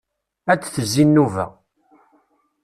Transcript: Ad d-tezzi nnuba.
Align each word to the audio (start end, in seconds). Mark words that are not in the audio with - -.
Ad 0.51 0.59
d-tezzi 0.59 1.05
nnuba. 1.07 1.45